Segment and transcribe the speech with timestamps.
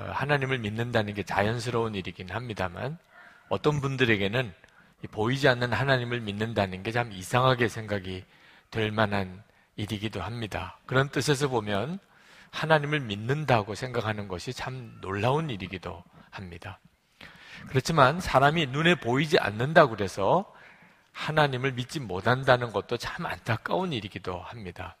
[0.00, 2.98] 어, 하나님을 믿는다는 게 자연스러운 일이긴 합니다만
[3.48, 4.52] 어떤 분들에게는
[5.10, 8.24] 보이지 않는 하나님을 믿는다는 게 참 이상하게 생각이
[8.70, 9.42] 될 만한
[9.76, 10.78] 일이기도 합니다.
[10.86, 11.98] 그런 뜻에서 보면
[12.50, 16.80] 하나님을 믿는다고 생각하는 것이 참 놀라운 일이기도 합니다.
[17.68, 20.52] 그렇지만 사람이 눈에 보이지 않는다고 그래서
[21.12, 24.96] 하나님을 믿지 못한다는 것도 참 안타까운 일이기도 합니다.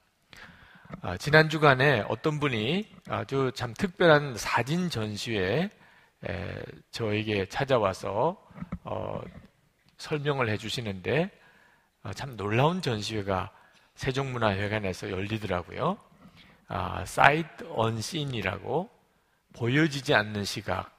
[1.02, 5.70] 아, 지난 주간에 어떤 분이 아주 참 특별한 사진 전시회
[6.28, 8.36] 에, 저에게 찾아와서
[8.84, 9.22] 어,
[9.96, 11.30] 설명을 해주시는데
[12.02, 13.50] 어, 참 놀라운 전시회가
[13.94, 15.96] 세종문화회관에서 열리더라고요.
[16.68, 18.90] 아, 사이트 언씬이라고
[19.54, 20.94] 보여지지 않는 시각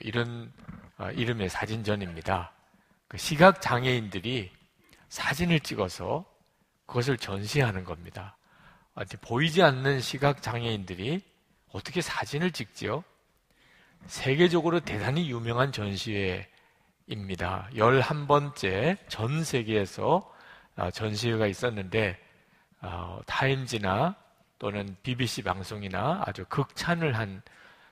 [0.00, 0.52] 이런
[0.98, 2.52] 어, 이름의 사진전입니다.
[3.08, 4.52] 그 시각 장애인들이
[5.08, 6.24] 사진을 찍어서
[6.86, 8.36] 그것을 전시하는 겁니다.
[9.18, 11.22] 보이지 않는 시각 장애인들이
[11.72, 13.02] 어떻게 사진을 찍지요?
[14.06, 16.48] 세계적으로 대단히 유명한 전시회입니다.
[17.74, 20.30] 11번째 전 세계에서
[20.76, 22.18] 아, 전시회가 있었는데
[22.80, 24.16] 어, 타임지나
[24.58, 27.42] 또는 BBC 방송이나 아주 극찬을 한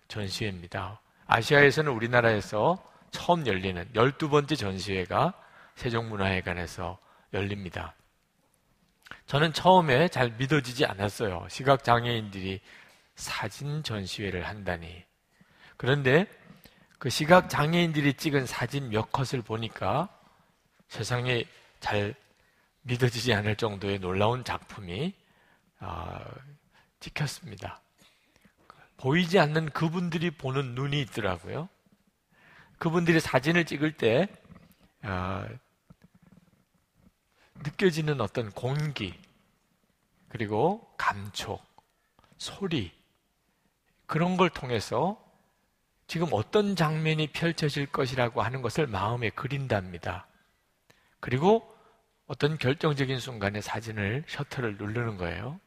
[0.08, 1.00] 전시회입니다.
[1.26, 5.34] 아시아에서는 우리나라에서 처음 열리는 12번째 전시회가
[5.76, 6.98] 세종문화회관에서
[7.32, 7.94] 열립니다.
[9.26, 11.46] 저는 처음에 잘 믿어지지 않았어요.
[11.48, 12.60] 시각장애인들이
[13.14, 15.04] 사진 전시회를 한다니.
[15.76, 16.26] 그런데
[16.98, 20.08] 그 시각장애인들이 찍은 사진 몇 컷을 보니까
[20.88, 21.44] 세상에
[21.80, 22.14] 잘
[22.82, 25.14] 믿어지지 않을 정도의 놀라운 작품이
[25.80, 26.20] 어,
[26.98, 27.80] 찍혔습니다.
[28.96, 31.68] 보이지 않는 그분들이 보는 눈이 있더라고요.
[32.78, 34.28] 그분들이 사진을 찍을 때
[35.02, 35.46] 어,
[37.62, 39.18] 느껴지는 어떤 공기,
[40.28, 41.62] 그리고 감촉,
[42.38, 42.92] 소리,
[44.06, 45.22] 그런 걸 통해서
[46.06, 50.26] 지금 어떤 장면이 펼쳐질 것이라고 하는 것을 마음에 그린답니다.
[51.20, 51.72] 그리고
[52.26, 55.60] 어떤 결정적인 순간에 사진을 셔터를 누르는 거예요.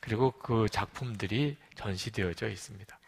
[0.00, 2.98] 그리고 그 작품들이 전시되어져 있습니다.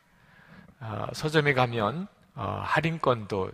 [0.81, 3.53] 어, 서점에 가면 어, 할인권도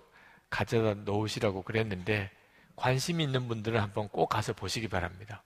[0.51, 2.31] 가져다 놓으시라고 그랬는데
[2.77, 5.43] 관심 있는 분들은 한번 꼭 가서 보시기 바랍니다.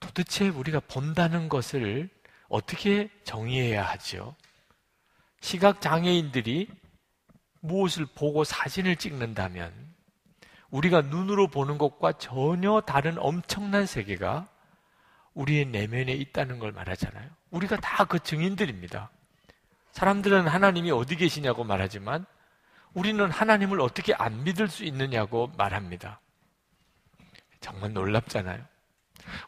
[0.00, 2.08] 도대체 우리가 본다는 것을
[2.48, 4.34] 어떻게 정의해야 하죠?
[5.40, 6.68] 시각 장애인들이
[7.60, 9.72] 무엇을 보고 사진을 찍는다면
[10.70, 14.48] 우리가 눈으로 보는 것과 전혀 다른 엄청난 세계가
[15.34, 17.28] 우리의 내면에 있다는 걸 말하잖아요.
[17.50, 19.10] 우리가 다 그 증인들입니다.
[19.92, 22.26] 사람들은 하나님이 어디 계시냐고 말하지만
[22.94, 26.20] 우리는 하나님을 어떻게 안 믿을 수 있느냐고 말합니다.
[27.60, 28.62] 정말 놀랍잖아요.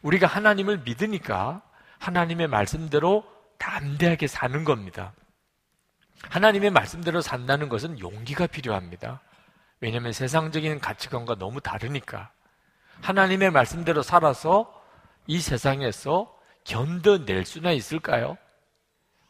[0.01, 1.61] 우리가 하나님을 믿으니까
[1.99, 3.25] 하나님의 말씀대로
[3.57, 5.13] 담대하게 사는 겁니다.
[6.29, 9.21] 하나님의 말씀대로 산다는 것은 용기가 필요합니다.
[9.79, 12.31] 왜냐하면 세상적인 가치관과 너무 다르니까.
[13.01, 14.81] 하나님의 말씀대로 살아서
[15.27, 16.33] 이 세상에서
[16.63, 18.37] 견뎌낼 수나 있을까요?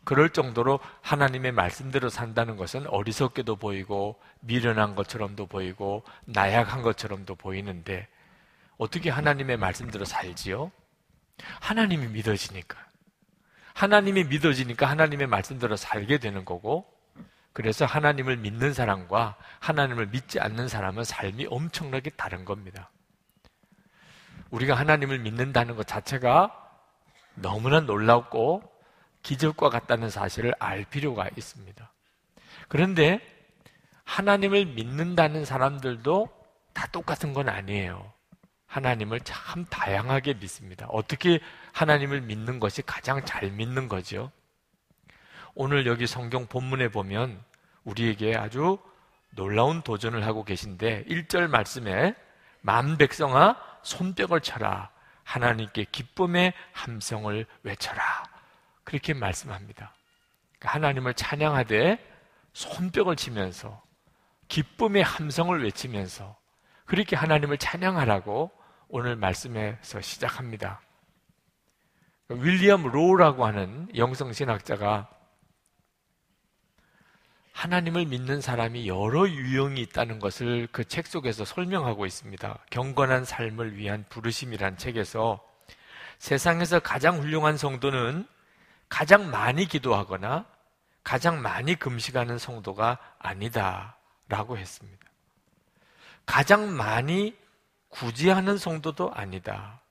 [0.06, 8.08] 그럴 정도로 하나님의 말씀대로 산다는 것은 어리석게도 보이고 미련한 것처럼도 보이고 나약한 것처럼도 보이는데
[8.78, 10.72] 어떻게 하나님의 말씀대로 살지요?
[11.60, 12.78] 하나님이 믿어지니까.
[13.74, 16.86] 하나님이 믿어지니까 하나님의 말씀대로 살게 되는 거고
[17.52, 22.92] 그래서 하나님을 믿는 사람과 하나님을 믿지 않는 사람은 삶이 엄청나게 다른 겁니다.
[24.52, 26.54] 우리가 하나님을 믿는다는 것 자체가
[27.34, 28.75] 너무나 놀랍고
[29.26, 31.92] 기적과 같다는 사실을 알 필요가 있습니다.
[32.68, 33.20] 그런데
[34.04, 36.30] 하나님을 믿는다는 사람들도
[36.74, 38.14] 다 똑같은 건 아니에요.
[38.68, 40.86] 하나님을 참 다양하게 믿습니다.
[40.90, 41.40] 어떻게
[41.74, 44.32] 하나님을 믿는 것이 가장 잘 믿는 거죠?
[45.56, 47.44] 오늘 여기 성경 본문에 보면
[47.84, 48.78] 우리에게 아주
[49.32, 52.14] 놀라운 도전을 하고 계신데 1절 말씀에
[52.62, 54.92] 만 백성아 손뼉을 쳐라
[55.24, 58.35] 하나님께 기쁨의 함성을 외쳐라
[58.86, 59.94] 그렇게 말씀합니다.
[60.58, 62.00] 그러니까 하나님을 찬양하되
[62.54, 63.84] 손뼉을 치면서
[64.48, 66.38] 기쁨의 함성을 외치면서
[66.86, 68.52] 그렇게 하나님을 찬양하라고
[68.88, 70.82] 오늘 말씀에서 시작합니다.
[72.30, 75.10] 윌리엄 로우라고 하는 영성신학자가
[77.54, 82.60] 하나님을 믿는 사람이 여러 유형이 있다는 것을 그 책 속에서 설명하고 있습니다.
[82.70, 85.42] 경건한 삶을 위한 부르심이란 책에서
[86.20, 88.28] 세상에서 가장 훌륭한 성도는
[88.90, 90.46] 가장 많이 기도하거나
[91.04, 95.06] 가장 많이 금식하는 성도가 아니다라고 했습니다.
[96.26, 97.38] 가장 많이
[97.90, 99.82] 구제하는 성도도 아니다.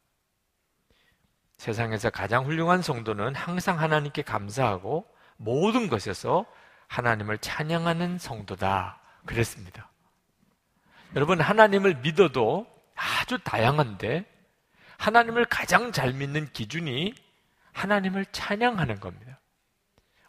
[1.57, 5.07] 세상에서 가장 훌륭한 성도는 항상 하나님께 감사하고
[5.37, 6.45] 모든 것에서
[6.89, 9.01] 하나님을 찬양하는 성도다.
[9.25, 9.89] 그랬습니다.
[11.17, 14.27] 여러분, 하나님을 믿어도 아주 다양한데,
[14.99, 17.15] 하나님을 가장 잘 믿는 기준이
[17.75, 19.41] 하나님을 찬양하는 겁니다.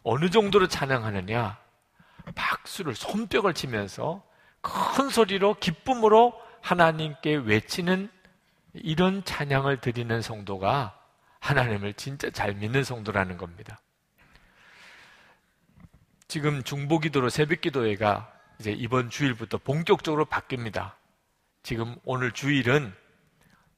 [0.02, 1.58] 어느 정도로 찬양하느냐?
[2.34, 4.22] 박수를, 손뼉을 치면서
[4.60, 8.10] 큰 소리로 기쁨으로 하나님께 외치는
[8.74, 11.00] 이런 찬양을 드리는 성도가
[11.40, 13.80] 하나님을 진짜 잘 믿는 성도라는 겁니다.
[16.28, 20.94] 지금 중보기도로 새벽기도회가 이제 이번 주일부터 본격적으로 바뀝니다.
[21.62, 22.92] 지금 오늘 주일은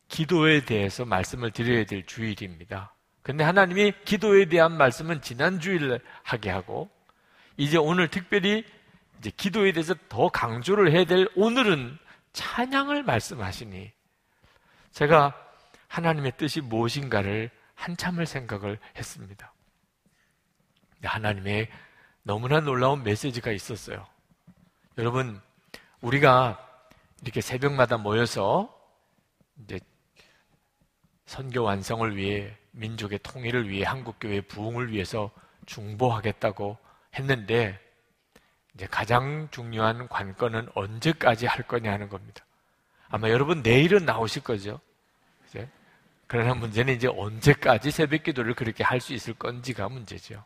[0.09, 2.95] 기도에 대해서 말씀을 드려야 될 주일입니다.
[3.23, 6.91] 근데 하나님이 기도에 대한 말씀은 지난 주일 하게 하고
[7.57, 8.65] 이제 오늘 특별히
[9.19, 11.99] 이제 기도에 대해서 더 강조를 해야 될 오늘은
[12.33, 13.93] 찬양을 말씀하시니
[14.93, 15.35] 제가
[15.89, 19.53] 하나님의 뜻이 무엇인가를 한참을 생각을 했습니다.
[21.03, 21.69] 하나님의
[22.23, 24.07] 너무나 놀라운 메시지가 있었어요.
[24.99, 25.41] 여러분,
[26.01, 26.59] 우리가
[27.23, 28.77] 이렇게 새벽마다 모여서
[29.63, 29.79] 이제
[31.27, 35.31] 선교 완성을 위해 민족의 통일을 위해 한국교회 부흥을 위해서
[35.67, 36.79] 중보하겠다고
[37.15, 37.79] 했는데
[38.75, 42.45] 이제 가장 중요한 관건은 언제까지 할 거냐 하는 겁니다.
[43.09, 44.81] 아마 여러분 내일은 나오실 거죠.
[45.49, 45.69] 이제
[46.27, 50.45] 그러나 문제는 이제 언제까지 새벽 기도를 그렇게 할 수 있을 건지가 문제죠.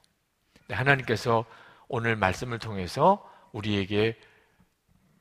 [0.71, 1.45] 하나님께서
[1.89, 4.19] 오늘 말씀을 통해서 우리에게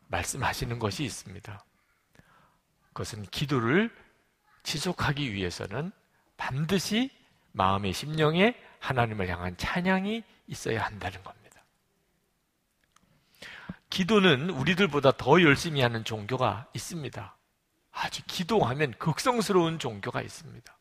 [0.08, 1.66] 말씀하시는 것이 있습니다.
[2.94, 3.94] 그것은 기도를
[4.63, 5.92] 지속하기 위해서는
[6.41, 7.11] 반드시
[7.51, 11.61] 마음의 심령에 하나님을 향한 찬양이 있어야 한다는 겁니다.
[13.91, 17.38] 기도는 우리들보다 더 열심히 하는 종교가 있습니다.
[17.91, 20.77] 아주 기도하면 극성스러운 종교가 있습니다.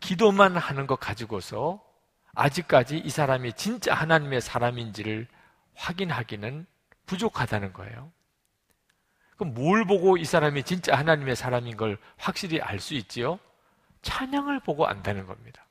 [0.00, 1.82] 기도만 하는 것 가지고서
[2.34, 5.26] 아직까지 이 사람이 진짜 하나님의 사람인지를
[5.74, 6.66] 확인하기는
[7.06, 8.12] 부족하다는 거예요.
[9.38, 13.38] 그럼 뭘 보고 이 사람이 진짜 하나님의 사람인 걸 확실히 알 수 있지요?
[14.02, 15.64] 찬양을 보고 안다는 겁니다.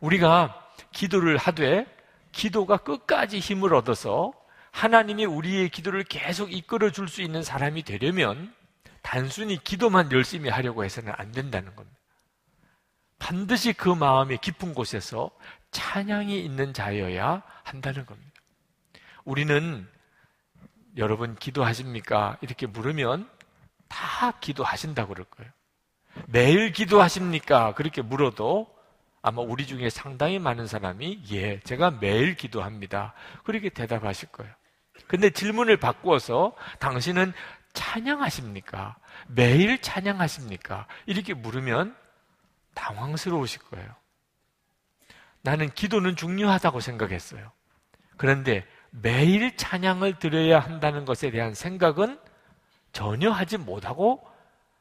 [0.00, 1.86] 우리가 기도를 하되
[2.32, 4.32] 기도가 끝까지 힘을 얻어서
[4.72, 8.54] 하나님이 우리의 기도를 계속 이끌어 줄 수 있는 사람이 되려면
[9.02, 11.98] 단순히 기도만 열심히 하려고 해서는 안 된다는 겁니다.
[13.18, 15.30] 반드시 그 마음의 깊은 곳에서
[15.70, 18.30] 찬양이 있는 자여야 한다는 겁니다.
[19.24, 19.88] 우리는
[20.96, 22.36] 여러분 기도하십니까?
[22.40, 23.28] 이렇게 물으면
[23.88, 25.50] 다 기도하신다고 그럴 거예요.
[26.26, 27.74] 매일 기도하십니까?
[27.74, 28.68] 그렇게 물어도
[29.22, 33.14] 아마 우리 중에 상당히 많은 사람이 예, 제가 매일 기도합니다.
[33.44, 34.52] 그렇게 대답하실 거예요.
[35.06, 37.32] 근데 질문을 바꾸어서 당신은
[37.72, 38.96] 찬양하십니까?
[39.28, 40.86] 매일 찬양하십니까?
[41.06, 41.96] 이렇게 물으면
[42.74, 43.94] 당황스러우실 거예요.
[45.42, 47.50] 나는 기도는 중요하다고 생각했어요.
[48.16, 52.18] 그런데 매일 찬양을 드려야 한다는 것에 대한 생각은
[52.92, 54.26] 전혀 하지 못하고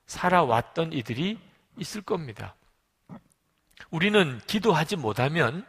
[0.07, 1.39] 살아왔던 이들이
[1.77, 2.55] 있을 겁니다.
[3.91, 5.65] 우리는 기도하지 못하면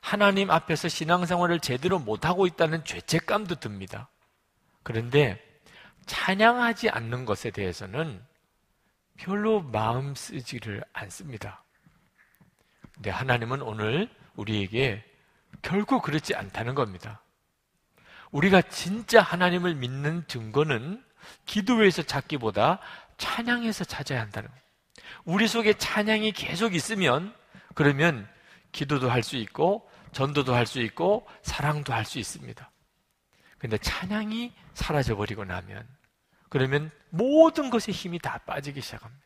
[0.00, 4.08] 하나님 앞에서 신앙생활을 제대로 못하고 있다는 죄책감도 듭니다.
[4.82, 5.42] 그런데
[6.06, 8.24] 찬양하지 않는 것에 대해서는
[9.16, 11.64] 별로 마음 쓰지를 않습니다.
[12.94, 15.04] 근데 하나님은 오늘 우리에게
[15.62, 17.20] 결코 그렇지 않다는 겁니다.
[18.30, 21.02] 우리가 진짜 하나님을 믿는 증거는
[21.44, 22.80] 기도에서 찾기보다
[23.18, 24.66] 찬양에서 찾아야 한다는 겁니다.
[25.24, 27.34] 우리 속에 찬양이 계속 있으면
[27.74, 28.28] 그러면
[28.72, 32.70] 기도도 할 수 있고 전도도 할 수 있고 사랑도 할 수 있습니다.
[33.58, 35.86] 근데 찬양이 사라져 버리고 나면
[36.48, 39.24] 그러면 모든 것에 힘이 다 빠지기 시작합니다.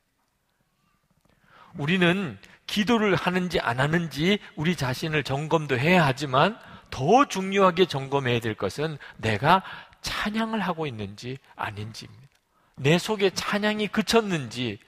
[1.77, 6.59] 우리는 기도를 하는지 안 하는지 우리 자신을 점검도 해야 하지만
[6.91, 9.63] 더 중요하게 점검해야 될 것은 내가
[10.03, 12.29] 찬양을 하고 있는지 아닌지입니다.
[12.77, 14.79] 내 속에 찬양이 그쳤는지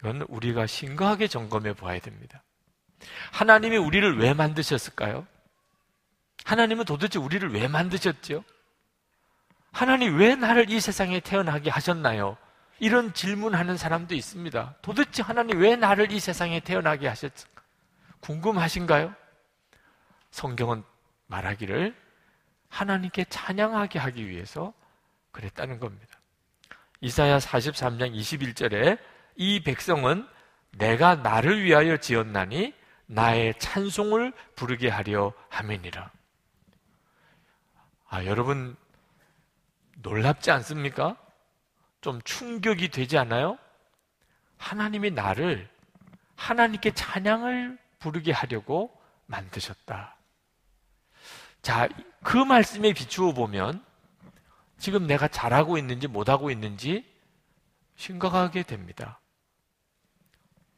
[0.00, 2.42] 이건 우리가 심각하게 점검해 보아야 됩니다.
[3.32, 5.26] 하나님이 우리를 왜 만드셨을까요?
[6.44, 8.44] 하나님은 도대체 우리를 왜 만드셨죠?
[9.72, 12.36] 하나님 왜 나를 이 세상에 태어나게 하셨나요?
[12.80, 14.76] 이런 질문하는 사람도 있습니다.
[14.82, 17.62] 도대체 하나님 왜 나를 이 세상에 태어나게 하셨을까?
[18.20, 19.14] 궁금하신가요?
[20.30, 20.84] 성경은
[21.28, 21.94] 말하기를
[22.68, 24.74] 하나님께 찬양하게 하기 위해서
[25.30, 26.18] 그랬다는 겁니다.
[27.00, 28.98] 이사야 43장 21절에
[29.36, 30.26] 이 백성은
[30.72, 32.74] 내가 나를 위하여 지었나니
[33.06, 36.10] 나의 찬송을 부르게 하려 함이니라.
[38.10, 38.76] 아, 여러분
[39.96, 41.16] 놀랍지 않습니까?
[42.00, 43.58] 좀 충격이 되지 않아요?
[44.56, 45.68] 하나님이 나를
[46.36, 50.17] 하나님께 찬양을 부르게 하려고 만드셨다.
[51.62, 51.88] 자,
[52.22, 53.84] 그 말씀에 비추어 보면
[54.78, 57.04] 지금 내가 잘하고 있는지 못하고 있는지
[57.96, 59.20] 심각하게 됩니다.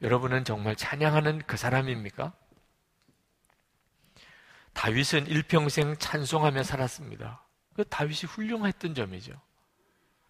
[0.01, 2.33] 여러분은 정말 찬양하는 그 사람입니까?
[4.73, 7.45] 다윗은 일평생 찬송하며 살았습니다.
[7.75, 9.33] 그 다윗이 훌륭했던 점이죠.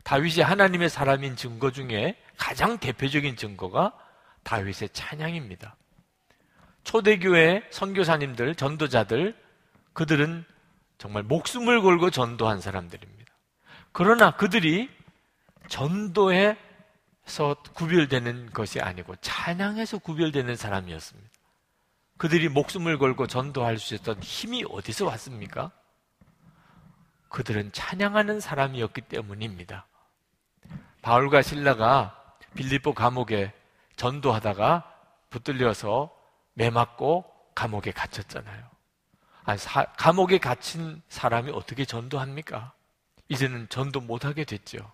[0.04, 3.94] 다윗이 하나님의 사람인 증거 중에 가장 대표적인 증거가
[4.44, 5.76] 다윗의 찬양입니다.
[6.84, 9.40] 초대교회 선교사님들, 전도자들,
[9.94, 10.46] 그들은
[10.98, 13.32] 정말 목숨을 걸고 전도한 사람들입니다.
[13.92, 14.90] 그러나 그들이
[15.68, 16.56] 전도에서
[17.74, 21.30] 구별되는 것이 아니고 찬양에서 구별되는 사람이었습니다.
[22.18, 25.72] 그들이 목숨을 걸고 전도할 수 있었던 힘이 어디서 왔습니까?
[27.30, 29.88] 그들은 찬양하는 사람이었기 때문입니다.
[31.02, 33.54] 바울과 신라가 빌립보 감옥에
[33.96, 34.88] 전도하다가
[35.30, 36.16] 붙들려서
[36.54, 38.71] 매맞고 감옥에 갇혔잖아요.
[39.44, 42.74] 아니, 사, 감옥에 갇힌 사람이 어떻게 전도합니까?
[43.30, 44.92] 이제는 전도 못하게 됐죠.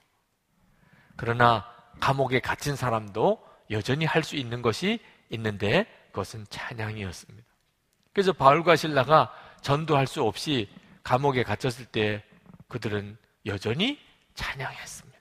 [1.16, 1.66] 그러나
[2.00, 5.00] 감옥에 갇힌 사람도 여전히 할 수 있는 것이
[5.30, 7.48] 있는데 그것은 찬양이었습니다.
[8.14, 10.70] 그래서 바울과 신라가 전도할 수 없이
[11.04, 12.24] 감옥에 갇혔을 때
[12.68, 14.00] 그들은 여전히
[14.36, 15.18] 찬양했습니다.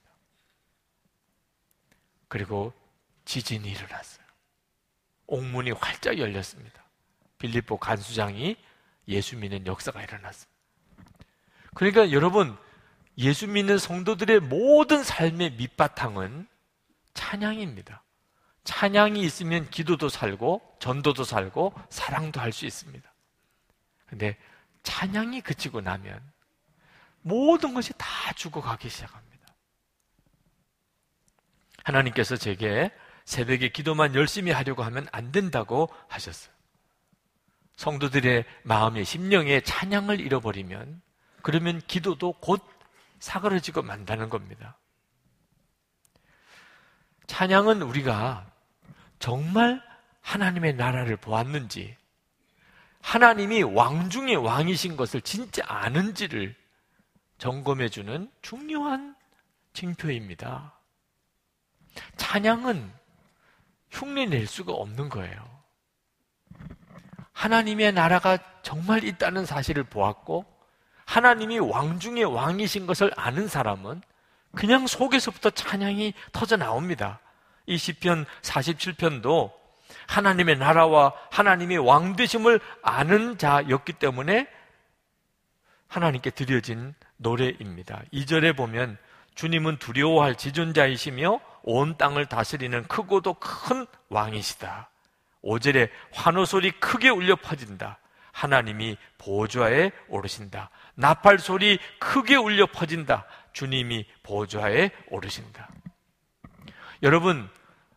[2.28, 2.72] 그리고
[3.24, 4.26] 지진이 일어났어요.
[5.26, 6.84] 옥문이 활짝 열렸습니다.
[7.38, 8.56] 빌립보 간수장이
[9.08, 10.56] 예수 믿는 역사가 일어났습니다.
[11.74, 12.56] 그러니까 여러분,
[13.18, 16.48] 예수 믿는 성도들의 모든 삶의 밑바탕은
[17.14, 18.02] 찬양입니다.
[18.64, 23.12] 찬양이 있으면 기도도 살고, 전도도 살고, 사랑도 할 수 있습니다.
[24.06, 24.36] 근데
[24.82, 26.20] 찬양이 그치고 나면
[27.22, 29.54] 모든 것이 다 죽어가기 시작합니다.
[31.84, 32.90] 하나님께서 제게
[33.24, 36.55] 새벽에 기도만 열심히 하려고 하면 안 된다고 하셨어요.
[37.76, 41.02] 성도들의 마음의 심령의 찬양을 잃어버리면
[41.42, 42.62] 그러면 기도도 곧
[43.20, 44.76] 사그러지고 만다는 겁니다.
[47.26, 48.50] 찬양은 우리가
[49.18, 49.82] 정말
[50.20, 51.96] 하나님의 나라를 보았는지,
[53.00, 56.56] 하나님이 왕 중의 왕이신 것을 진짜 아는지를
[57.38, 59.14] 점검해 주는 중요한
[59.72, 60.78] 징표입니다.
[62.16, 62.92] 찬양은
[63.90, 65.55] 흉내 낼 수가 없는 거예요.
[67.36, 70.46] 하나님의 나라가 정말 있다는 사실을 보았고,
[71.04, 74.00] 하나님이 왕 중의 왕이신 것을 아는 사람은
[74.54, 77.20] 그냥 속에서부터 찬양이 터져 나옵니다.
[77.66, 79.52] 이 시편 47편도
[80.08, 84.48] 하나님의 나라와 하나님의 왕 되심을 아는 자였기 때문에
[85.88, 88.02] 하나님께 드려진 노래입니다.
[88.14, 88.96] 2절에 보면
[89.34, 94.88] 주님은 두려워할 지존자이시며 온 땅을 다스리는 크고도 큰 왕이시다.
[95.46, 97.98] 5절에 환호 소리 크게 울려 퍼진다.
[98.32, 100.70] 하나님이 보좌에 오르신다.
[100.96, 103.24] 나팔 소리 크게 울려 퍼진다.
[103.52, 105.70] 주님이 보좌에 오르신다.
[107.02, 107.48] 여러분,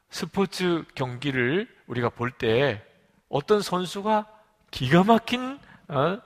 [0.10, 2.84] 스포츠 경기를 우리가 볼 때
[3.28, 4.28] 어떤 선수가
[4.72, 6.20] 기가 막힌 어?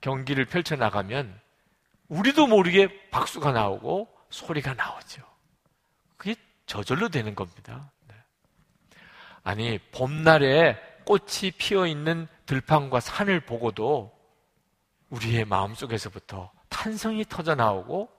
[0.00, 1.40] 경기를 펼쳐나가면
[2.08, 5.22] 우리도 모르게 박수가 나오고 소리가 나오죠.
[6.16, 6.34] 그게
[6.66, 7.90] 저절로 되는 겁니다.
[9.44, 9.50] 네.
[9.50, 14.12] 아니, 봄날에 꽃이 피어 있는 들판과 산을 보고도
[15.10, 18.10] 우리의 마음속에서부터 탄성이 터져 나오고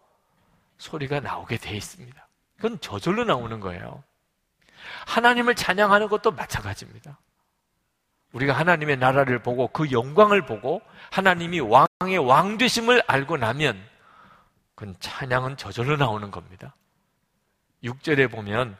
[0.78, 2.28] 소리가 나오게 돼 있습니다.
[2.56, 4.04] 그건 저절로 나오는 거예요.
[5.08, 7.20] 하나님을 찬양하는 것도 마찬가지입니다.
[8.34, 13.82] 우리가 하나님의 나라를 보고 그 영광을 보고 하나님이 왕의 왕 되심을 알고 나면
[14.76, 16.76] 그건 찬양은 저절로 나오는 겁니다.
[17.84, 18.78] 6절에 보면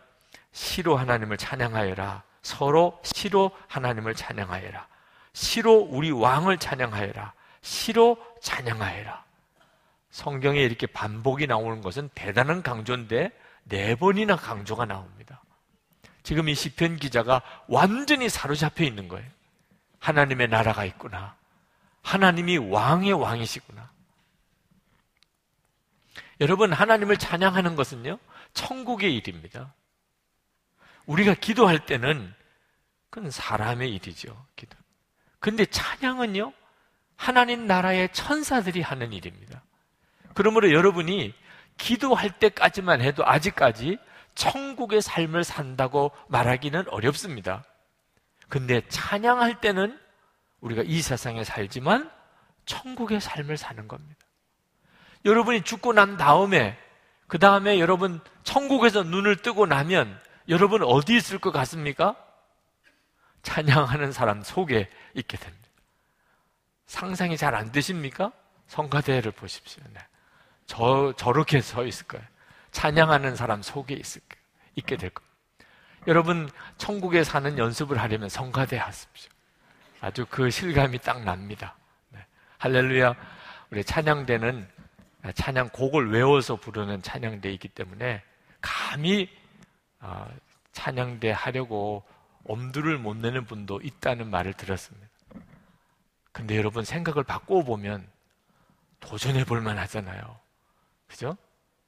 [0.52, 2.24] 시로 하나님을 찬양하여라.
[2.46, 4.88] 서로 시로 하나님을 찬양하여라.
[5.34, 7.34] 시로 우리 왕을 찬양하여라.
[7.64, 9.26] 시로 찬양하여라.
[10.12, 13.32] 성경에 이렇게 반복이 나오는 것은 대단한 강조인데
[13.64, 15.42] 네 번이나 강조가 나옵니다.
[16.22, 19.28] 지금 이 시편 기자가 완전히 사로잡혀 있는 거예요.
[19.98, 21.36] 하나님의 나라가 있구나.
[22.04, 23.90] 하나님이 왕의 왕이시구나.
[26.42, 28.20] 여러분, 하나님을 찬양하는 것은요,
[28.54, 29.74] 천국의 일입니다.
[31.06, 32.34] 우리가 기도할 때는
[33.10, 34.76] 그건 사람의 일이죠, 기도.
[35.40, 36.52] 근데 찬양은요,
[37.16, 39.64] 하나님 나라의 천사들이 하는 일입니다.
[40.34, 41.34] 그러므로 여러분이
[41.78, 43.98] 기도할 때까지만 해도 아직까지
[44.34, 47.64] 천국의 삶을 산다고 말하기는 어렵습니다.
[48.50, 49.98] 근데 찬양할 때는
[50.60, 52.12] 우리가 이 세상에 살지만
[52.66, 54.20] 천국의 삶을 사는 겁니다.
[55.24, 56.78] 여러분이 죽고 난 다음에
[57.28, 62.16] 그 다음에 여러분 천국에서 눈을 뜨고 나면 여러분 어디 있을 것 같습니까?
[63.44, 65.66] 찬양하는 사람 속에 있게 됩니다.
[66.86, 68.32] 상상이 잘 안 되십니까?
[68.68, 69.84] 성가대를 보십시오.
[69.94, 70.00] 네.
[70.66, 72.26] 저, 저렇게 서 있을 거예요.
[72.72, 74.44] 찬양하는 사람 속에 있을 거예요.
[74.76, 75.30] 있게 될 거예요.
[76.08, 79.32] 여러분, 천국에 사는 연습을 하려면 성가대 하십시오.
[80.02, 81.76] 아주 그 실감이 딱 납니다.
[82.10, 82.26] 네.
[82.58, 83.16] 할렐루야.
[83.72, 84.68] 우리 찬양대는
[85.34, 88.24] 찬양 곡을 외워서 부르는 찬양대이기 때문에
[88.62, 89.45] 감히 아,
[90.72, 92.04] 찬양대 하려고
[92.48, 95.08] 엄두를 못 내는 분도 있다는 말을 들었습니다.
[96.32, 98.08] 근데 여러분 생각을 바꾸어 보면
[99.00, 100.40] 도전해 볼 만 하잖아요.
[101.08, 101.38] 그죠?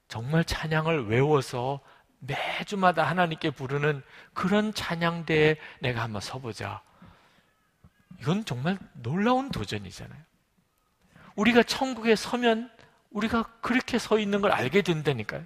[0.08, 1.80] 정말 찬양을 외워서
[2.20, 6.82] 매주마다 하나님께 부르는 그런 찬양대에 내가 한번 서보자.
[8.20, 10.20] 이건 정말 놀라운 도전이잖아요.
[11.36, 12.70] 우리가 천국에 서면
[13.10, 15.44] 우리가 그렇게 서 있는 걸 알게 된다니까요.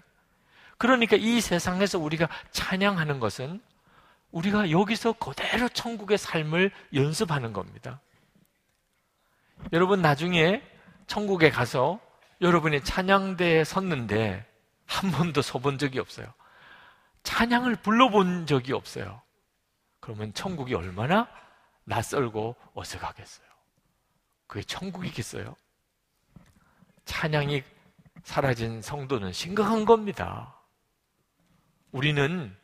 [0.83, 3.63] 그러니까 이 세상에서 우리가 찬양하는 것은
[4.33, 8.01] 우리가 여기서 그대로 천국의 삶을 연습하는 겁니다.
[9.73, 10.61] 여러분 나중에
[11.07, 12.01] 천국에 가서
[12.41, 14.45] 여러분이 찬양대에 섰는데
[14.85, 16.27] 한 번도 서본 적이 없어요.
[17.23, 19.23] 찬양을 불러본 적이 없어요.
[20.01, 21.29] 그러면 천국이 얼마나
[21.85, 23.47] 낯설고 어색하겠어요.
[24.49, 25.55] 그게 천국이겠어요?
[27.05, 27.63] 찬양이
[28.25, 30.57] 사라진 성도는 심각한 겁니다.
[31.93, 32.55] 우리는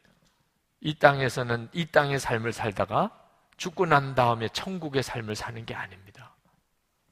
[0.81, 3.11] 이 땅에서는 이 땅의 삶을 살다가
[3.57, 6.35] 죽고 난 다음에 천국의 삶을 사는 게 아닙니다.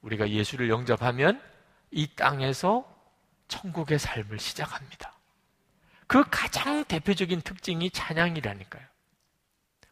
[0.00, 1.40] 우리가 예수를 영접하면
[1.90, 2.84] 이 땅에서
[3.48, 5.12] 천국의 삶을 시작합니다.
[6.06, 8.84] 그 가장 대표적인 특징이 찬양이라니까요.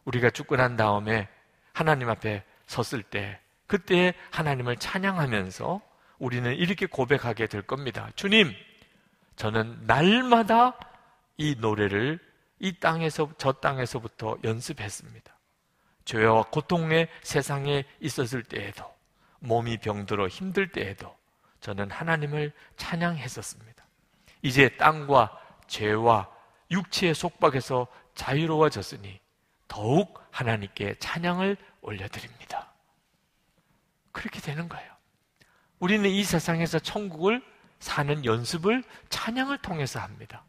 [0.04, 1.28] 우리가 죽고 난 다음에
[1.72, 5.80] 하나님 앞에 섰을 때 그때 하나님을 찬양하면서
[6.18, 8.08] 우리는 이렇게 고백하게 될 겁니다.
[8.14, 8.52] 주님,
[9.36, 10.78] 저는 날마다
[11.36, 12.18] 이 노래를
[12.58, 15.34] 이 땅에서 저 땅에서부터 연습했습니다.
[16.04, 18.84] 죄와 고통의 세상에 있었을 때에도
[19.40, 21.16] 몸이 병들어 힘들 때에도
[21.60, 23.84] 저는 하나님을 찬양했었습니다.
[24.42, 26.30] 이제 땅과 죄와
[26.70, 29.20] 육체의 속박에서 자유로워졌으니
[29.66, 32.72] 더욱 하나님께 찬양을 올려드립니다.
[34.12, 34.92] 그렇게 되는 거예요.
[35.78, 37.42] 우리는 이 세상에서 천국을
[37.78, 40.44] 사는 연습을 찬양을 통해서 합니다.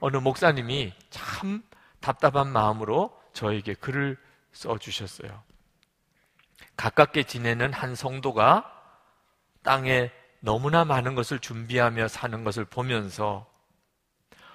[0.00, 1.62] 어느 목사님이 참
[2.00, 4.16] 답답한 마음으로 저에게 글을
[4.52, 5.42] 써주셨어요.
[6.76, 8.72] 가깝게 지내는 한 성도가
[9.62, 13.46] 땅에 너무나 많은 것을 준비하며 사는 것을 보면서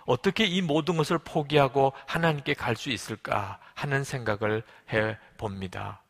[0.05, 6.01] 어떻게 이 모든 것을 포기하고 하나님께 갈 수 있을까 하는 생각을 해 봅니다.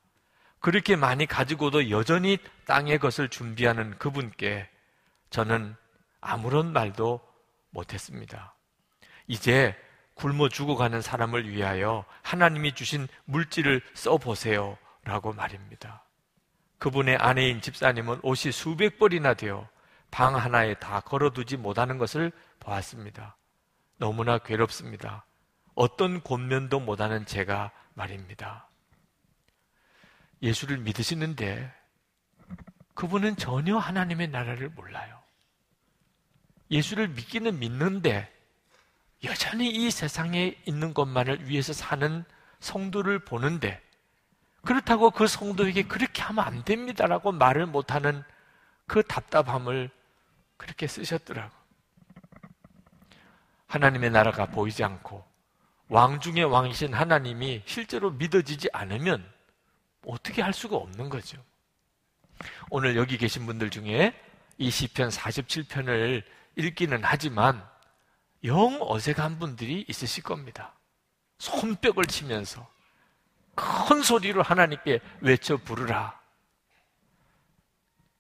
[0.60, 4.69] 그렇게 많이 가지고도 여전히 땅의 것을 준비하는 그분께
[5.30, 5.76] 저는
[6.22, 7.19] 아무런 말도
[7.72, 8.56] 못했습니다.
[9.27, 9.75] 이제
[10.15, 14.77] 굶어 죽어가는 사람을 위하여 하나님이 주신 물질을 써보세요.
[15.03, 16.03] 라고 말입니다.
[16.77, 19.67] 그분의 아내인 집사님은 옷이 수백 벌이나 되어
[20.12, 23.36] 방 하나에 다 걸어두지 못하는 것을 보았습니다.
[23.97, 25.25] 너무나 괴롭습니다.
[25.75, 28.69] 어떤 권면도 못하는 제가 말입니다.
[30.41, 31.73] 예수를 믿으시는데
[32.93, 35.19] 그분은 전혀 하나님의 나라를 몰라요.
[36.69, 38.31] 예수를 믿기는 믿는데
[39.23, 42.25] 여전히 이 세상에 있는 것만을 위해서 사는
[42.59, 43.81] 성도를 보는데
[44.63, 48.23] 그렇다고 그 성도에게 그렇게 하면 안 됩니다라고 말을 못하는
[48.88, 49.89] 그 답답함을
[50.57, 51.53] 그렇게 쓰셨더라고.
[53.67, 55.25] 하나님의 나라가 보이지 않고
[55.89, 59.29] 왕 중의 왕이신 하나님이 실제로 믿어지지 않으면
[60.05, 61.43] 어떻게 할 수가 없는 거죠.
[62.69, 64.13] 오늘 여기 계신 분들 중에
[64.57, 66.23] 이 시편 47편을
[66.55, 67.65] 읽기는 하지만
[68.45, 70.73] 영 어색한 분들이 있으실 겁니다.
[71.38, 72.67] 손뼉을 치면서
[73.56, 76.19] 큰 소리로 하나님께 외쳐 부르라.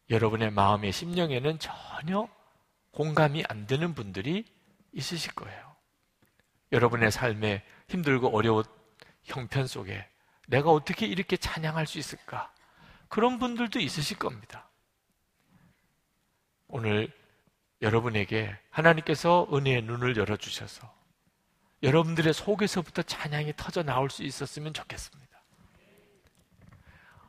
[0.09, 2.27] 여러분의 마음의 심령에는 전혀
[2.91, 4.45] 공감이 안 되는 분들이
[4.91, 5.75] 있으실 거예요.
[6.71, 8.63] 여러분의 삶에 힘들고 어려운
[9.23, 10.07] 형편 속에
[10.47, 12.51] 내가 어떻게 이렇게 찬양할 수 있을까?
[13.07, 14.67] 그런 분들도 있으실 겁니다.
[16.67, 17.11] 오늘
[17.83, 20.91] 여러분에게 하나님께서 은혜의 눈을 열어주셔서
[21.83, 25.43] 여러분들의 속에서부터 찬양이 터져 나올 수 있었으면 좋겠습니다.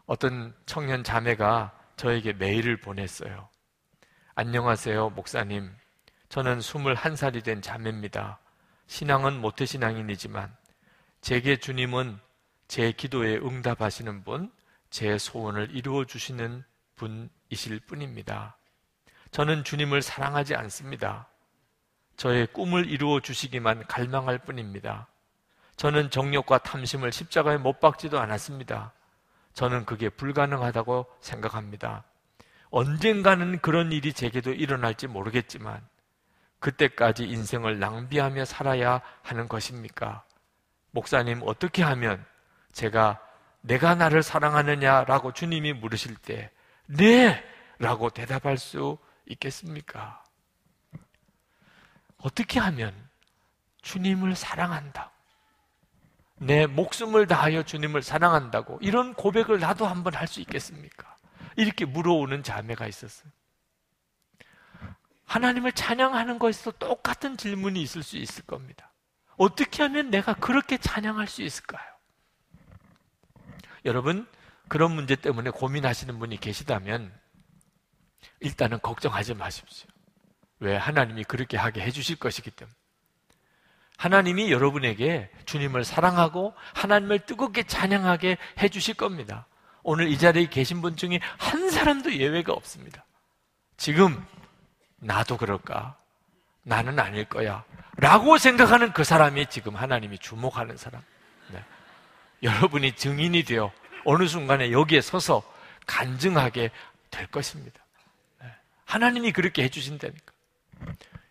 [0.07, 3.49] 어떤 청년 자매가 저에게 메일을 보냈어요.
[4.37, 5.75] 안녕하세요, 목사님.
[6.29, 8.39] 저는 21살이 된 자매입니다.
[8.87, 10.57] 신앙은 모태신앙인이지만
[11.21, 12.21] 제게 주님은
[12.69, 14.53] 제 기도에 응답하시는 분,
[14.91, 16.63] 제 소원을 이루어 주시는
[16.95, 18.57] 분이실 뿐입니다.
[19.35, 21.27] 저는 주님을 사랑하지 않습니다.
[22.17, 25.09] 저의 꿈을 이루어 주시기만 갈망할 뿐입니다.
[25.75, 28.93] 저는 정욕과 탐심을 십자가에 못 박지도 않았습니다.
[29.55, 32.05] 저는 그게 불가능하다고 생각합니다.
[32.71, 35.81] 언젠가는 그런 일이 제게도 일어날지 모르겠지만
[36.61, 40.23] 그때까지 인생을 낭비하며 살아야 하는 것입니까?
[40.93, 42.25] 목사님, 어떻게 하면
[42.71, 43.19] 제가
[43.63, 46.53] 내가 나를 사랑하느냐라고 주님이 물으실 때,
[46.87, 47.45] 네!
[47.81, 50.23] 라고 대답할 수 있겠습니까?
[52.19, 52.95] 어떻게 하면
[53.83, 55.11] 주님을 사랑한다.
[56.37, 61.17] 내 목숨을 다하여 주님을 사랑한다고 이런 고백을 나도 한번 할 수 있겠습니까?
[61.57, 63.31] 이렇게 물어오는 자매가 있었어요.
[65.27, 68.91] 하나님을 찬양하는 것에서 똑같은 질문이 있을 수 있을 겁니다.
[69.37, 71.83] 어떻게 하면 내가 그렇게 찬양할 수 있을까요?
[73.85, 74.27] 여러분,
[74.69, 77.13] 그런 문제 때문에 고민하시는 분이 계시다면
[78.41, 79.89] 일단은 걱정하지 마십시오.
[80.61, 80.77] 왜?
[80.77, 82.75] 하나님이 그렇게 하게 해주실 것이기 때문에.
[83.97, 89.47] 하나님이 여러분에게 주님을 사랑하고 하나님을 뜨겁게 찬양하게 해주실 겁니다.
[89.83, 93.05] 오늘 이 자리에 계신 분 중에 한 사람도 예외가 없습니다.
[93.77, 94.25] 지금
[94.97, 95.97] 나도 그럴까?
[96.63, 97.65] 나는 아닐 거야.
[97.97, 101.03] 라고 생각하는 그 사람이 지금 하나님이 주목하는 사람.
[101.49, 101.63] 네.
[102.43, 103.71] 여러분이 증인이 되어
[104.05, 105.43] 어느 순간에 여기에 서서
[105.87, 106.71] 간증하게
[107.11, 107.84] 될 것입니다.
[108.99, 109.05] 네.
[109.05, 110.33] 하나님이 그렇게 해주신다니까.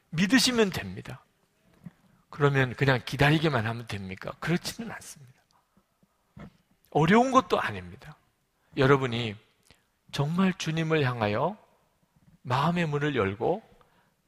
[0.09, 1.25] 믿으시면 됩니다.
[2.29, 4.33] 그러면 그냥 기다리기만 하면 됩니까?
[4.39, 5.33] 그렇지는 않습니다.
[6.91, 8.17] 어려운 것도 아닙니다.
[8.77, 9.35] 여러분이
[10.11, 11.57] 정말 주님을 향하여
[12.43, 13.63] 마음의 문을 열고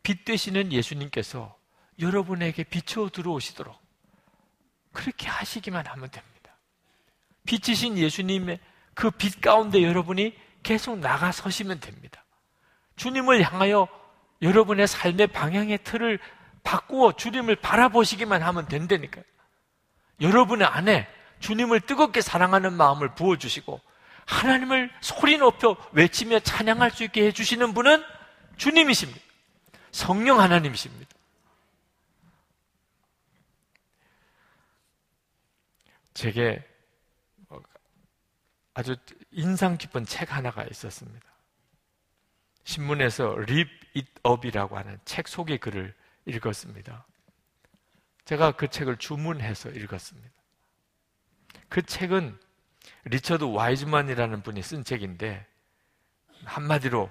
[0.01, 1.57] 빛 되시는 예수님께서
[1.99, 3.75] 여러분에게 비추어 들어오시도록
[4.93, 6.57] 그렇게 하시기만 하면 됩니다.
[7.45, 8.59] 빛이신 예수님의
[8.95, 12.24] 그 빛 가운데 여러분이 계속 나가 서시면 됩니다.
[12.95, 13.87] 주님을 향하여
[14.41, 16.19] 여러분의 삶의 방향의 틀을
[16.63, 19.23] 바꾸어 주님을 바라보시기만 하면 된다니까요.
[20.21, 21.07] 여러분의 안에
[21.39, 23.79] 주님을 뜨겁게 사랑하는 마음을 부어주시고
[24.25, 28.03] 하나님을 소리 높여 외치며 찬양할 수 있게 해주시는 분은
[28.57, 29.19] 주님이십니다.
[29.91, 31.15] 성령 하나님이십니다.
[36.13, 36.65] 제게
[38.73, 38.95] 아주
[39.31, 41.34] 인상 깊은 책 하나가 있었습니다.
[42.65, 45.93] 신문에서 립 잇업이라고 하는 책 속의 글을
[46.25, 47.05] 읽었습니다.
[48.25, 50.29] 제가 그 책을 주문해서 읽었습니다.
[51.69, 52.37] 그 책은
[53.05, 55.45] 리처드 와이즈만이라는 분이 쓴 책인데
[56.43, 57.09] 한마디로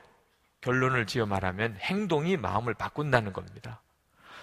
[0.61, 3.81] 결론을 지어 말하면 행동이 마음을 바꾼다는 겁니다.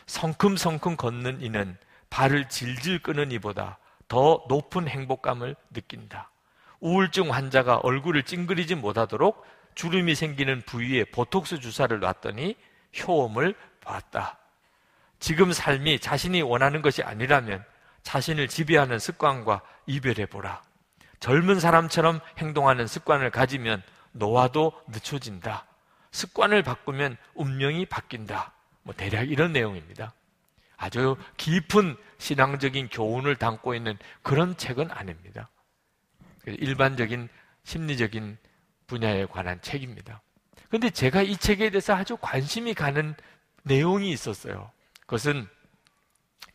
[0.06, 1.78] 성큼성큼 걷는 이는
[2.10, 6.32] 발을 질질 끄는 이보다 더 높은 행복감을 느낀다.
[6.80, 9.46] 우울증 환자가 얼굴을 찡그리지 못하도록
[9.76, 12.56] 주름이 생기는 부위에 보톡스 주사를 놨더니
[13.00, 14.38] 효험을 봤다.
[15.20, 17.64] 지금 삶이 자신이 원하는 것이 아니라면
[18.04, 20.62] 자신을 지배하는 습관과 이별해 보라.
[21.20, 25.66] 젊은 사람처럼 행동하는 습관을 가지면 노화도 늦춰진다.
[26.12, 28.54] 습관을 바꾸면 운명이 바뀐다.
[28.84, 30.14] 뭐 대략 이런 내용입니다.
[30.78, 35.50] 아주 깊은 신앙적인 교훈을 담고 있는 그런 책은 아닙니다.
[36.48, 37.30] 일반적인
[37.64, 38.38] 심리적인
[38.92, 40.22] 분야에 관한 책입니다.
[40.68, 43.16] 그런데 제가 이 책에 대해서 아주 관심이 가는
[43.64, 44.70] 내용이 있었어요.
[45.02, 45.48] 그것은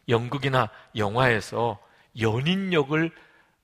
[0.08, 1.80] 연극이나 영화에서
[2.20, 3.10] 연인 역을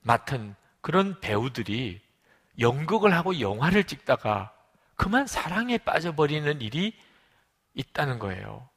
[0.01, 2.01] 맡은 그런 배우들이
[2.59, 4.53] 연극을 하고 영화를 찍다가
[4.97, 6.95] 그만 사랑에 빠져버리는 일이
[7.75, 8.69] 있다는 거예요.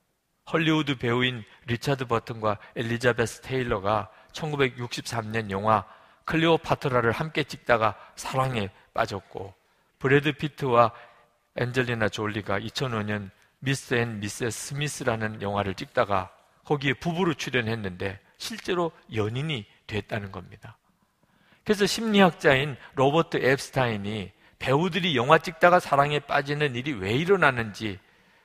[0.51, 5.85] 헐리우드 배우인 리차드 버튼과 엘리자베스 테일러가 1963년 영화
[6.25, 9.53] 클레오파트라를 함께 찍다가 사랑에 빠졌고
[10.05, 10.91] 브래드 피트와
[11.55, 13.95] 엔젤리나 졸리가 2005년 Mr.
[13.95, 14.67] and Mrs.
[14.67, 16.31] Smith라는 영화를 찍다가
[16.63, 20.77] 거기에 부부로 출연했는데 실제로 연인이 됐다는 겁니다.
[21.63, 27.97] 그래서 심리학자인 로버트 앱스타인이 배우들이 영화 찍다가 사랑에 빠지는 일이 왜 일어나는지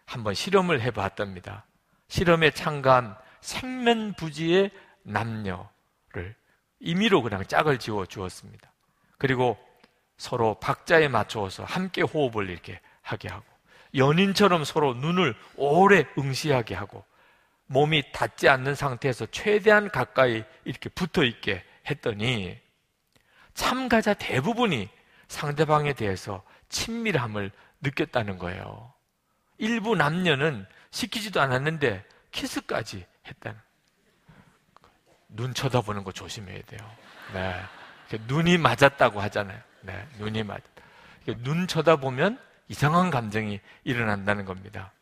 [0.07, 1.67] 한번 실험을 해봤답니다.
[2.09, 4.71] 실험에 참가한 생면부지의
[5.03, 6.35] 남녀를
[6.79, 8.73] 임의로 그냥 짝을 지어 주었습니다.
[9.19, 9.59] 그리고
[10.21, 13.43] 서로 박자에 맞추어서 함께 호흡을 이렇게 하게 하고
[13.95, 17.07] 연인처럼 서로 눈을 오래 응시하게 하고
[17.65, 22.59] 몸이 닿지 않는 상태에서 최대한 가까이 이렇게 붙어 있게 했더니
[23.55, 24.91] 참가자 대부분이
[25.29, 28.93] 상대방에 대해서 친밀함을 느꼈다는 거예요.
[29.57, 33.59] 일부 남녀는 시키지도 않았는데 키스까지 했다는.
[35.29, 36.91] 눈 쳐다보는 거 조심해야 돼요.
[37.33, 38.19] 네.
[38.27, 39.70] 눈이 맞았다고 하잖아요.
[39.83, 40.07] 네.
[40.19, 40.63] 눈이 맞.
[41.43, 42.39] 눈 쳐다보면
[42.69, 44.93] 이상한 감정이 일어난다는 겁니다.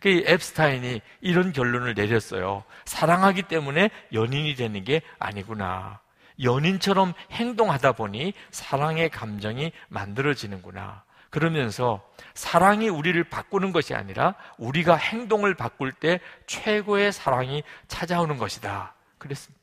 [0.00, 2.64] 그 앱스타인이 이런 결론을 내렸어요.
[2.84, 6.00] 사랑하기 때문에 연인이 되는 게 아니구나.
[6.42, 11.04] 연인처럼 행동하다 보니 사랑의 감정이 만들어지는구나.
[11.30, 18.94] 그러면서 사랑이 우리를 바꾸는 것이 아니라 우리가 행동을 바꿀 때 최고의 사랑이 찾아오는 것이다.
[19.18, 19.60] 그랬습니다.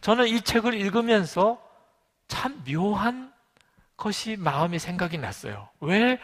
[0.00, 1.58] 저는 이 책을 읽으면서
[2.28, 3.33] 참 묘한
[3.96, 5.68] 것이 마음에 생각이 났어요.
[5.80, 6.20] 왜,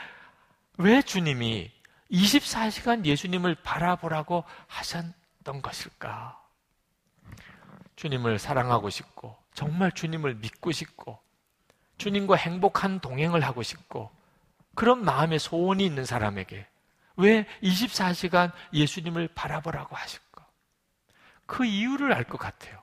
[0.77, 1.71] 왜 주님이
[2.11, 6.41] 24시간 예수님을 바라보라고 하셨던 것일까?
[7.97, 11.21] 주님을 사랑하고 싶고, 정말 주님을 믿고 싶고,
[11.99, 14.11] 주님과 행복한 동행을 하고 싶고,
[14.75, 16.67] 그런 마음의 소원이 있는 사람에게
[17.17, 20.47] 왜 24시간 예수님을 바라보라고 하실까?
[21.47, 22.83] 그 이유를 알 것 같아요.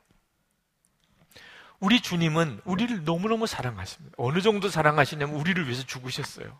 [1.79, 4.15] 우리 주님은 우리를 너무너무 사랑하십니다.
[4.17, 6.59] 어느 정도 사랑하시냐면 우리를 위해서 죽으셨어요.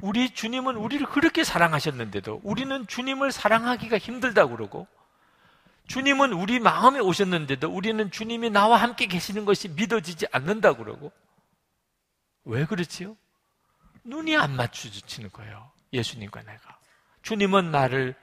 [0.00, 4.88] 우리 주님은 우리를 그렇게 사랑하셨는데도 우리는 주님을 사랑하기가 힘들다 그러고
[5.86, 11.12] 주님은 우리 마음에 오셨는데도 우리는 주님이 나와 함께 계시는 것이 믿어지지 않는다 그러고
[12.44, 13.16] 왜 그렇지요?
[14.04, 15.70] 눈이 안 맞추지는 거예요.
[15.92, 16.78] 예수님과 내가.
[17.22, 18.14] 주님은 나를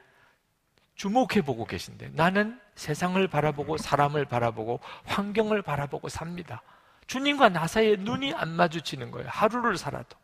[0.95, 6.63] 주목해 보고 계신데 나는 세상을 바라보고 사람을 바라보고 환경을 바라보고 삽니다.
[7.05, 9.29] 주님과 나 사이에 눈이 안 마주치는 거예요.
[9.29, 10.17] 하루를 살아도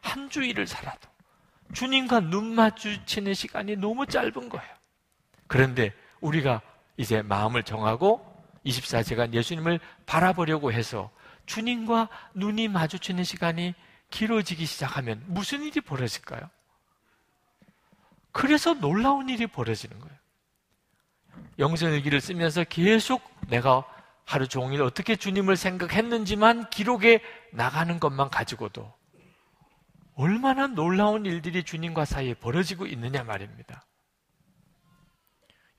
[0.00, 1.08] 한 주일을 살아도
[1.72, 4.68] 주님과 눈 마주치는 시간이 너무 짧은 거예요.
[5.46, 6.60] 그런데 우리가
[6.96, 8.26] 이제 마음을 정하고
[8.66, 11.08] 24시간 예수님을 바라보려고 해서
[11.46, 13.74] 주님과 눈이 마주치는 시간이
[14.10, 16.50] 길어지기 시작하면 무슨 일이 벌어질까요?
[18.32, 20.21] 그래서 놀라운 일이 벌어지는 거예요.
[21.62, 23.84] 영성일기를 쓰면서 계속 내가
[24.24, 27.22] 하루 종일 어떻게 주님을 생각했는지만 기록에
[27.52, 28.92] 나가는 것만 가지고도
[30.14, 33.86] 얼마나 놀라운 일들이 주님과 사이에 벌어지고 있느냐 말입니다.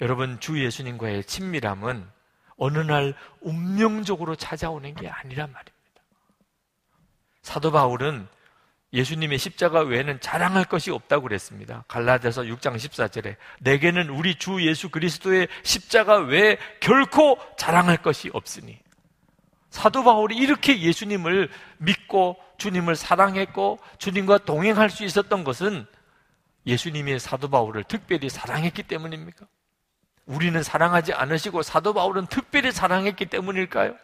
[0.01, 2.09] 여러분, 주 예수님과의 친밀함은
[2.57, 6.03] 어느 날 운명적으로 찾아오는 게 아니란 말입니다.
[7.41, 8.27] 사도 바울은
[8.93, 11.83] 예수님의 십자가 외에는 자랑할 것이 없다고 그랬습니다.
[11.87, 18.79] 갈라디아서 6장 14절에 내게는 우리 주 예수 그리스도의 십자가 외에 결코 자랑할 것이 없으니
[19.71, 25.87] 사도 바울이 이렇게 예수님을 믿고 주님을 사랑했고 주님과 동행할 수 있었던 것은
[26.67, 29.47] 예수님이 사도 바울을 특별히 사랑했기 때문입니까?
[30.27, 33.95] 우리는 사랑하지 않으시고 사도 바울은 특별히 사랑했기 때문일까요?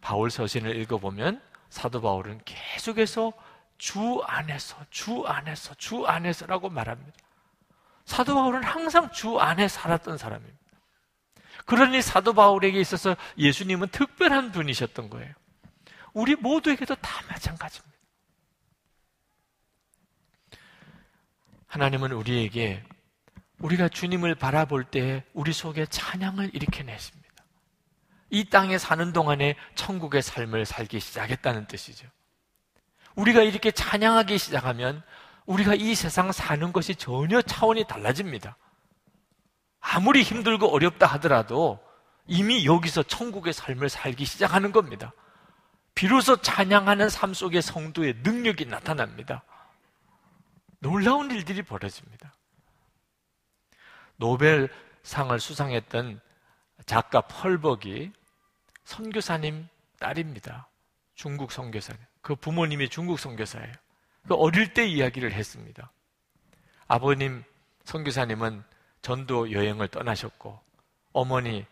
[0.00, 3.32] 바울 서신을 읽어보면 사도 바울은 계속해서
[3.78, 7.12] 주 안에서, 주 안에서, 주 안에서라고 말합니다.
[8.04, 10.56] 사도 바울은 항상 주 안에 살았던 사람입니다.
[11.66, 15.34] 그러니 사도 바울에게 있어서 예수님은 특별한 분이셨던 거예요.
[16.12, 17.96] 우리 모두에게도 다 마찬가지입니다.
[21.66, 22.82] 하나님은 우리에게
[23.58, 27.25] 우리가 주님을 바라볼 때 우리 속에 찬양을 일으켜내십니다.
[28.30, 32.08] 이 땅에 사는 동안에 천국의 삶을 살기 시작했다는 뜻이죠.
[33.14, 35.02] 우리가 이렇게 찬양하기 시작하면
[35.46, 38.56] 우리가 이 세상 사는 것이 전혀 차원이 달라집니다.
[39.80, 41.80] 아무리 힘들고 어렵다 하더라도
[42.26, 45.12] 이미 여기서 천국의 삶을 살기 시작하는 겁니다.
[45.94, 49.44] 비로소 찬양하는 삶 속에 성도의 능력이 나타납니다.
[50.80, 52.34] 놀라운 일들이 벌어집니다.
[54.16, 56.20] 노벨상을 수상했던
[56.86, 58.12] 작가 펄벅이
[58.84, 59.68] 선교사님
[59.98, 60.68] 딸입니다.
[61.14, 62.00] 중국 선교사님.
[62.22, 63.72] 그 부모님이 중국 선교사예요.
[64.28, 65.90] 그 어릴 때 이야기를 했습니다.
[66.88, 67.42] 아버님
[67.84, 68.62] 선교사님은
[69.02, 70.60] 전도 여행을 떠나셨고
[71.12, 71.64] 어머니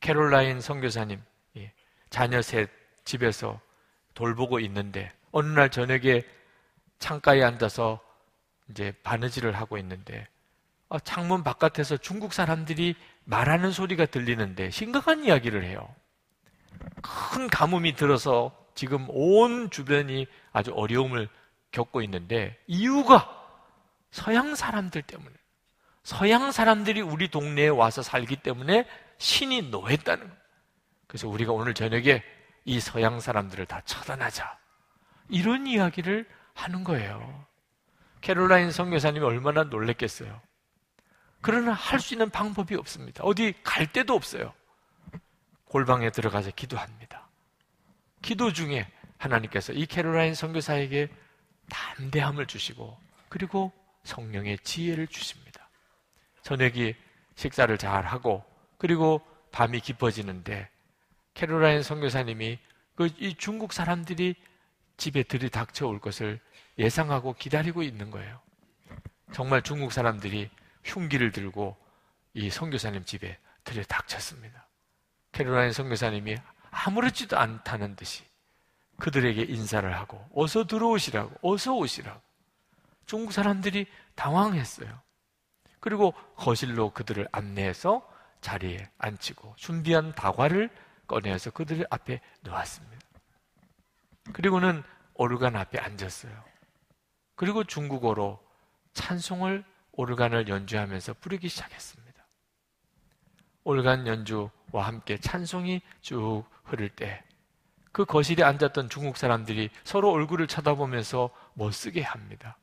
[0.00, 1.22] 캐롤라인 선교사님
[1.56, 1.72] 예,
[2.10, 2.70] 자녀 셋
[3.04, 3.60] 집에서
[4.14, 6.22] 돌보고 있는데 어느 날 저녁에
[6.98, 8.00] 창가에 앉아서
[8.70, 10.26] 이제 바느질을 하고 있는데
[10.88, 12.94] 어, 창문 바깥에서 중국 사람들이
[13.26, 15.94] 말하는 소리가 들리는데 심각한 이야기를 해요.
[17.02, 21.28] 큰 가뭄이 들어서 지금 온 주변이 아주 어려움을
[21.72, 23.28] 겪고 있는데 이유가
[24.10, 25.34] 서양 사람들 때문에
[26.02, 28.86] 서양 사람들이 우리 동네에 와서 살기 때문에
[29.18, 30.32] 신이 노했다는.
[31.08, 32.22] 그래서 우리가 오늘 저녁에
[32.64, 34.56] 이 서양 사람들을 다 처단하자.
[35.30, 37.44] 이런 이야기를 하는 거예요.
[38.20, 40.40] 캐롤라인 선교사님이 얼마나 놀랬겠어요.
[41.46, 43.22] 그러나 할 수 있는 방법이 없습니다.
[43.22, 44.52] 어디 갈 데도 없어요.
[45.66, 47.28] 골방에 들어가서 기도합니다.
[48.20, 51.08] 기도 중에 하나님께서 이 캐롤라인 선교사에게
[51.70, 55.68] 담대함을 주시고 그리고 성령의 지혜를 주십니다.
[56.42, 56.96] 저녁이
[57.36, 58.44] 식사를 잘 하고
[58.76, 60.68] 그리고 밤이 깊어지는데
[61.34, 62.58] 캐롤라인 선교사님이
[62.96, 64.34] 그 이 중국 사람들이
[64.96, 66.40] 집에 들이닥쳐 올 것을
[66.76, 68.40] 예상하고 기다리고 있는 거예요.
[69.32, 70.50] 정말 중국 사람들이
[70.86, 71.76] 흉기를 들고
[72.34, 74.66] 이 선교사님 집에 들이닥쳤습니다.
[75.32, 76.36] 캐롤라인 선교사님이
[76.70, 78.24] 아무렇지도 않다는 듯이
[78.98, 82.20] 그들에게 인사를 하고 어서 들어오시라고 어서 오시라고
[83.04, 85.00] 중국 사람들이 당황했어요.
[85.80, 88.08] 그리고 거실로 그들을 안내해서
[88.40, 90.70] 자리에 앉히고 준비한 다과를
[91.06, 92.96] 꺼내서 그들 앞에 놓았습니다.
[94.32, 94.82] 그리고는
[95.14, 96.32] 오르간 앞에 앉았어요.
[97.36, 98.42] 그리고 중국어로
[98.94, 99.64] 찬송을
[99.96, 102.26] 오르간을 연주하면서 부르기 시작했습니다.
[103.64, 107.26] 오르간 연주와 함께 찬송이 쭉 흐를 때
[107.96, 112.58] 그 거실에 앉았던 중국 사람들이 서로 얼굴을 쳐다보면서 멋쓰게 합니다.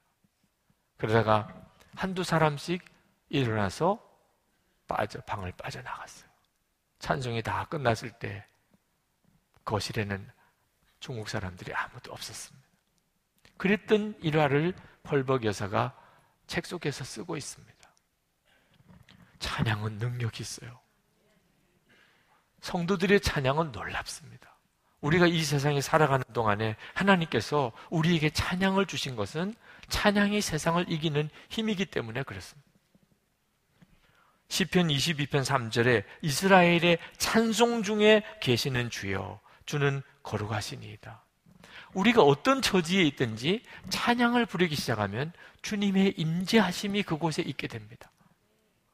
[0.97, 1.51] 그러다가
[1.95, 2.85] 한두 사람씩
[3.29, 3.99] 일어나서
[4.87, 6.29] 빠져 방을 빠져나갔어요.
[6.99, 8.45] 찬송이 다 끝났을 때
[9.65, 10.29] 거실에는
[10.99, 12.67] 중국 사람들이 아무도 없었습니다.
[13.57, 15.99] 그랬던 일화를 펄벅 여사가
[16.47, 17.73] 책 속에서 쓰고 있습니다.
[19.39, 20.79] 찬양은 능력이 있어요.
[22.61, 24.57] 성도들의 찬양은 놀랍습니다.
[25.01, 29.53] 우리가 이 세상에 살아가는 동안에 하나님께서 우리에게 찬양을 주신 것은
[29.89, 32.71] 찬양이 세상을 이기는 힘이기 때문에 그렇습니다.
[34.47, 41.22] 시편 22편 3절에 이스라엘의 찬송 중에 계시는 주여 주는 거룩하시니이다.
[41.93, 48.11] 우리가 어떤 처지에 있든지 찬양을 부르기 시작하면 주님의 임재하심이 그곳에 있게 됩니다.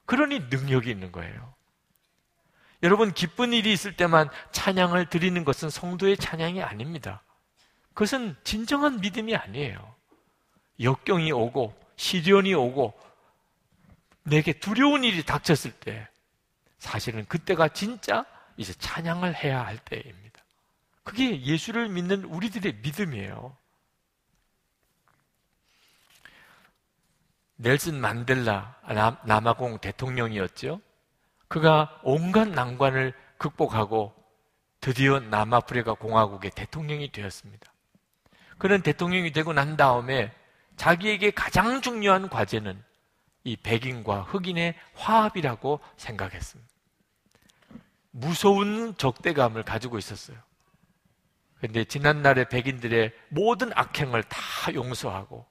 [0.05, 1.53] 그러니 능력이 있는 거예요.
[2.81, 7.21] 여러분 기쁜 일이 있을 때만 찬양을 드리는 것은 성도의 찬양이 아닙니다.
[7.93, 9.95] 그것은 진정한 믿음이 아니에요.
[10.79, 12.97] 역경이 오고 시련이 오고
[14.23, 16.07] 내게 두려운 일이 닥쳤을 때
[16.77, 20.28] 사실은 그때가 진짜 이제 찬양을 해야 할 때입니다.
[21.03, 23.55] 그게 예수를 믿는 우리들의 믿음이에요.
[27.55, 28.79] 넬슨 만델라
[29.25, 30.81] 남아공 대통령이었죠.
[31.47, 34.13] 그가 온갖 난관을 극복하고
[34.79, 37.73] 드디어 남아프리카 공화국의 대통령이 되었습니다.
[38.57, 40.33] 그는 대통령이 되고 난 다음에
[40.77, 42.81] 자기에게 가장 중요한 과제는
[43.43, 46.71] 이 백인과 흑인의 화합이라고 생각했습니다.
[48.11, 50.37] 무서운 적대감을 가지고 있었어요.
[51.59, 55.45] 근데 지난날의 백인들의 모든 악행을 다 용서하고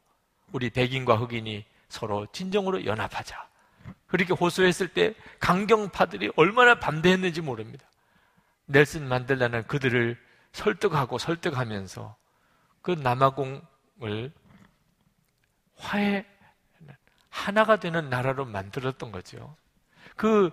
[0.53, 3.49] 우리 백인과 흑인이 서로 진정으로 연합하자.
[4.07, 7.87] 그렇게 호소했을 때 강경파들이 얼마나 반대했는지 모릅니다.
[8.66, 10.18] 넬슨 만델라는 그들을
[10.53, 12.16] 설득하고 설득하면서
[12.83, 14.33] 그 남아공을
[15.77, 16.25] 화해
[17.29, 19.57] 하나가 되는 나라로 만들었던 거죠.
[20.16, 20.51] 그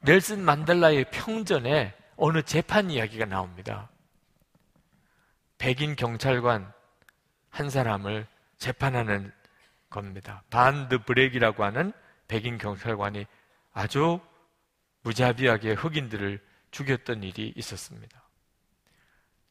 [0.00, 3.88] 넬슨 만델라의 평전에 어느 재판 이야기가 나옵니다.
[5.62, 6.72] 백인 경찰관
[7.48, 8.26] 한 사람을
[8.58, 9.32] 재판하는
[9.90, 10.42] 겁니다.
[10.50, 11.92] 반드 브렉이라고 하는
[12.26, 13.26] 백인 경찰관이
[13.72, 14.18] 아주
[15.02, 18.28] 무자비하게 흑인들을 죽였던 일이 있었습니다.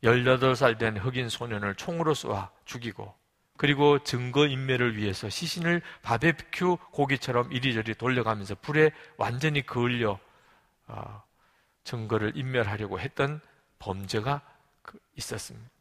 [0.04, 3.16] 18살 된 흑인 소년을 총으로 쏘아 죽이고
[3.56, 10.20] 그리고 증거인멸을 위해서 시신을 바베큐 고기처럼 이리저리 돌려가면서 불에 완전히 그을려
[10.88, 11.24] 어,
[11.86, 13.40] 증거를 인멸하려고 했던
[13.80, 14.42] 범죄가
[14.82, 15.72] 그 있었습니다.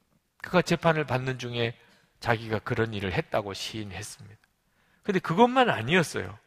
[0.43, 1.77] 그가 재판을 받는 중에
[2.21, 4.41] 자기가 그런 일을 했다고 시인했습니다.
[5.03, 6.39] 근데 그것만 아니었어요.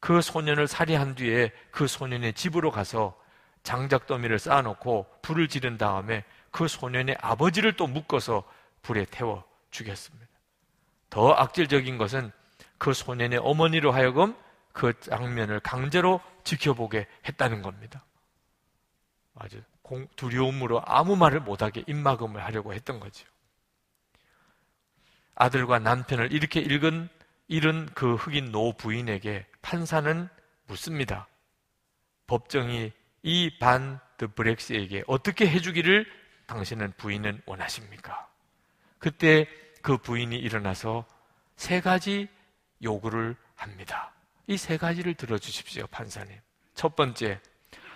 [0.00, 3.18] 그 소년을 살해한 뒤에 그 소년의 집으로 가서
[3.62, 8.44] 장작 더미를 쌓아놓고 불을 지른 다음에 그 소년의 아버지를 또 묶어서
[8.82, 10.28] 불에 태워 죽였습니다.
[11.10, 12.30] 더 악질적인 것은
[12.78, 14.36] 그 소년의 어머니로 하여금
[14.72, 18.04] 그 장면을 강제로 지켜보게 했다는 겁니다.
[19.34, 19.62] 아주
[20.16, 23.26] 두려움으로 아무 말을 못하게 입막음을 하려고 했던 거죠.
[25.34, 27.08] 아들과 남편을 이렇게 읽은
[27.48, 30.28] 잃은 그 흑인 노 부인에게 판사는
[30.66, 31.26] 묻습니다.
[32.26, 32.92] 법정이
[33.22, 36.06] 이 반 드 브렉스에게 어떻게 해주기를
[36.46, 38.28] 당신은 부인은 원하십니까?
[38.98, 39.48] 그때
[39.82, 41.04] 그 부인이 일어나서
[41.56, 42.28] 세 가지
[42.82, 44.12] 요구를 합니다.
[44.46, 46.38] 이 세 가지를 들어주십시오, 판사님.
[46.74, 47.40] 첫 번째,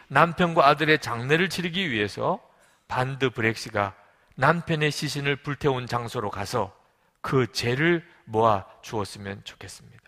[0.09, 2.41] 남편과 아들의 장례를 치르기 위해서
[2.89, 3.95] 반드 브렉시가
[4.35, 6.75] 남편의 시신을 불태운 장소로 가서
[7.21, 9.99] 그 죄를 모아 주었으면 좋겠습니다.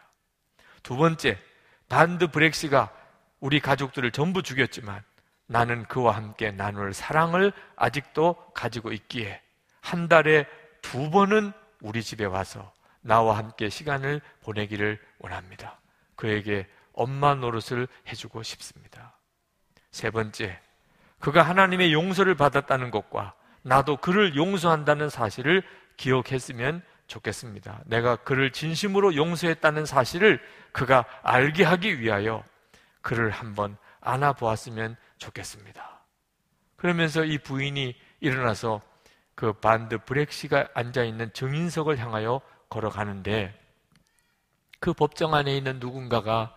[0.83, 1.39] 두 번째,
[1.89, 2.91] 반드 브렉시가
[3.41, 5.03] 우리 가족들을 전부 죽였지만
[5.47, 9.43] 나는 그와 함께 나눌 사랑을 아직도 가지고 있기에
[9.81, 10.47] 한 달에
[10.81, 15.81] 두 번은 우리 집에 와서 나와 함께 시간을 보내기를 원합니다.
[16.15, 19.17] 그에게 엄마 노릇을 해주고 싶습니다.
[19.91, 20.59] 세 번째,
[21.19, 25.63] 그가 하나님의 용서를 받았다는 것과 나도 그를 용서한다는 사실을
[25.97, 27.83] 기억했으면 좋겠습니다.
[27.87, 30.41] 내가 그를 진심으로 용서했다는 사실을
[30.73, 32.45] 그가 알게 하기 위하여
[33.03, 36.01] 그를 한번 안아보았으면 좋겠습니다.
[36.77, 38.81] 그러면서 이 부인이 일어나서
[39.35, 43.59] 그 반드 브렉시가 앉아 있는 정인석을 향하여 걸어가는데
[44.79, 46.55] 그 법정 안에 있는 누군가가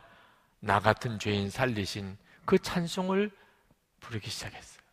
[0.60, 3.32] 나 같은 죄인 살리신 그 찬송을
[4.00, 4.84] 부르기 시작했어요.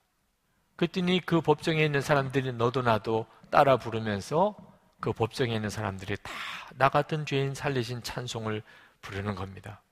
[0.76, 4.56] 그랬더니 그 법정에 있는 사람들이 너도 나도 따라 부르면서
[5.00, 6.32] 그 법정에 있는 사람들이 다
[6.76, 8.62] 나 같은 죄인 살리신 찬송을
[9.02, 9.82] 부르는 겁니다.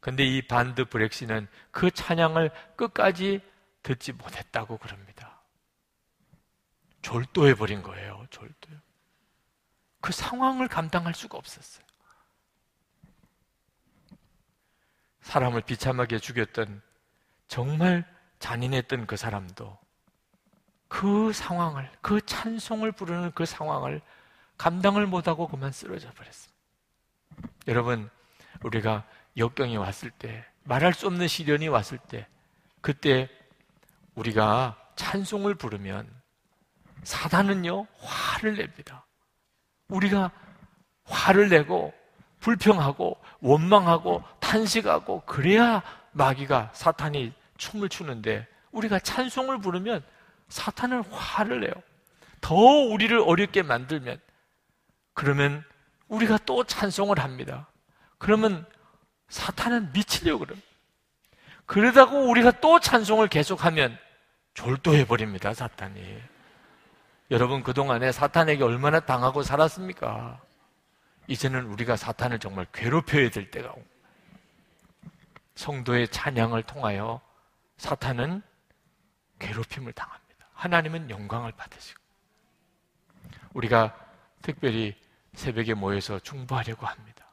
[0.00, 3.40] 근데 이 반드 브렉시는 그 찬양을 끝까지
[3.82, 5.40] 듣지 못했다고 그럽니다.
[7.02, 8.78] 졸도해버린 거예요, 졸도요.
[10.00, 11.84] 그 상황을 감당할 수가 없었어요.
[15.22, 16.82] 사람을 비참하게 죽였던
[17.48, 18.04] 정말
[18.38, 19.78] 잔인했던 그 사람도
[20.88, 24.00] 그 상황을, 그 찬송을 부르는 그 상황을
[24.58, 26.58] 감당을 못하고 그만 쓰러져 버렸습니다.
[27.68, 28.10] 여러분,
[28.64, 29.04] 우리가
[29.36, 32.26] 역경이 왔을 때, 말할 수 없는 시련이 왔을 때,
[32.80, 33.28] 그때
[34.16, 36.10] 우리가 찬송을 부르면
[37.04, 39.06] 사단은요, 화를 냅니다.
[39.88, 40.32] 우리가
[41.04, 41.94] 화를 내고
[42.40, 45.80] 불평하고 원망하고 탄식하고 그래야
[46.10, 50.02] 마귀가 사탄이 춤을 추는데 우리가 찬송을 부르면
[50.48, 51.72] 사탄은 화를 내요.
[52.40, 54.20] 더 우리를 어렵게 만들면
[55.14, 55.64] 그러면
[56.08, 57.68] 우리가 또 찬송을 합니다.
[58.18, 58.66] 그러면
[59.28, 60.60] 사탄은 미치려고 그럼.
[61.66, 63.96] 그러다고 우리가 또 찬송을 계속하면
[64.54, 66.20] 졸도해 버립니다, 사탄이.
[67.30, 70.40] 여러분 그동안에 사탄에게 얼마나 당하고 살았습니까?
[71.28, 73.99] 이제는 우리가 사탄을 정말 괴롭혀야 될 때가 옵니다.
[75.60, 77.20] 성도의 찬양을 통하여
[77.76, 78.42] 사탄은
[79.38, 80.46] 괴롭힘을 당합니다.
[80.54, 82.00] 하나님은 영광을 받으시고
[83.52, 83.94] 우리가
[84.40, 84.96] 특별히
[85.34, 87.26] 새벽에 모여서 중보하려고 합니다.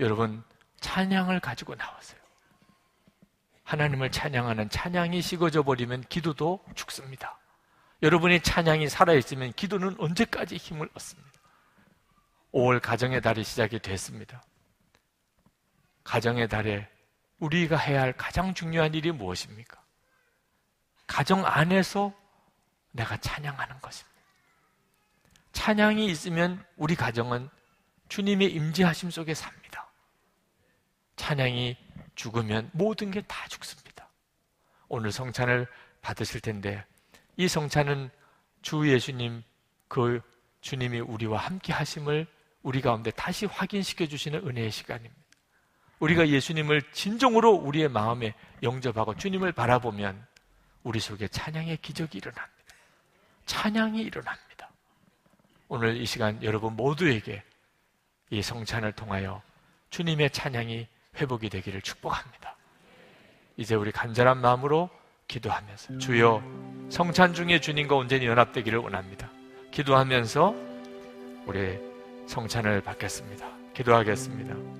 [0.00, 0.42] 여러분
[0.80, 2.20] 찬양을 가지고 나왔어요.
[3.62, 7.38] 하나님을 찬양하는 찬양이 식어져 버리면 기도도 죽습니다.
[8.02, 11.30] 여러분의 찬양이 살아있으면 기도는 언제까지 힘을 얻습니다.
[12.52, 14.42] 5월 가정의 달이 시작이 됐습니다.
[16.02, 16.91] 가정의 달에
[17.42, 19.82] 우리가 해야 할 가장 중요한 일이 무엇입니까?
[21.08, 22.14] 가정 안에서
[22.92, 24.12] 내가 찬양하는 것입니다.
[25.52, 27.50] 찬양이 있으면 우리 가정은
[28.08, 29.90] 주님의 임재하심 속에 삽니다.
[31.16, 31.76] 찬양이
[32.14, 34.08] 죽으면 모든 게 다 죽습니다.
[34.88, 35.66] 오늘 성찬을
[36.00, 36.84] 받으실 텐데
[37.36, 38.10] 이 성찬은
[38.62, 39.42] 주 예수님
[39.88, 40.20] 그
[40.60, 42.26] 주님이 우리와 함께 하심을
[42.62, 45.21] 우리 가운데 다시 확인시켜 주시는 은혜의 시간입니다.
[46.02, 50.26] 우리가 예수님을 진정으로 우리의 마음에 영접하고 주님을 바라보면
[50.82, 52.52] 우리 속에 찬양의 기적이 일어납니다.
[53.46, 54.68] 찬양이 일어납니다.
[55.68, 57.42] 오늘 이 시간 여러분 모두에게
[58.30, 59.42] 이 성찬을 통하여
[59.90, 62.56] 주님의 찬양이 회복이 되기를 축복합니다.
[63.56, 64.90] 이제 우리 간절한 마음으로
[65.28, 66.42] 기도하면서 주여
[66.90, 69.30] 성찬 중에 주님과 온전히 연합되기를 원합니다.
[69.70, 70.54] 기도하면서
[71.46, 71.78] 우리
[72.26, 73.48] 성찬을 받겠습니다.
[73.74, 74.72] 기도하겠습니다.